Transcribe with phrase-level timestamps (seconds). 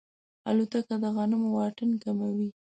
[0.49, 2.49] الوتکه د غمونو واټن کموي.